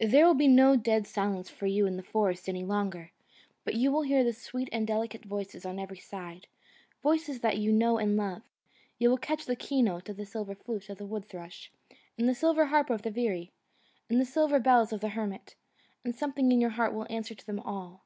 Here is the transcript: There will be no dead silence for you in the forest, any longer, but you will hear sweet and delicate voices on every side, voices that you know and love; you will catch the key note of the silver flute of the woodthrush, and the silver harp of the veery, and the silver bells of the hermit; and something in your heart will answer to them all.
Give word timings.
There 0.00 0.26
will 0.26 0.34
be 0.34 0.48
no 0.48 0.74
dead 0.74 1.06
silence 1.06 1.48
for 1.48 1.66
you 1.68 1.86
in 1.86 1.96
the 1.96 2.02
forest, 2.02 2.48
any 2.48 2.64
longer, 2.64 3.12
but 3.64 3.76
you 3.76 3.92
will 3.92 4.02
hear 4.02 4.32
sweet 4.32 4.68
and 4.72 4.84
delicate 4.84 5.24
voices 5.24 5.64
on 5.64 5.78
every 5.78 5.98
side, 5.98 6.48
voices 7.00 7.38
that 7.42 7.58
you 7.58 7.70
know 7.70 7.98
and 7.98 8.16
love; 8.16 8.42
you 8.98 9.08
will 9.08 9.18
catch 9.18 9.46
the 9.46 9.54
key 9.54 9.82
note 9.82 10.08
of 10.08 10.16
the 10.16 10.26
silver 10.26 10.56
flute 10.56 10.88
of 10.90 10.98
the 10.98 11.06
woodthrush, 11.06 11.70
and 12.18 12.28
the 12.28 12.34
silver 12.34 12.66
harp 12.66 12.90
of 12.90 13.02
the 13.02 13.10
veery, 13.12 13.52
and 14.10 14.20
the 14.20 14.24
silver 14.24 14.58
bells 14.58 14.92
of 14.92 15.00
the 15.00 15.10
hermit; 15.10 15.54
and 16.04 16.16
something 16.16 16.50
in 16.50 16.60
your 16.60 16.70
heart 16.70 16.92
will 16.92 17.06
answer 17.08 17.36
to 17.36 17.46
them 17.46 17.60
all. 17.60 18.02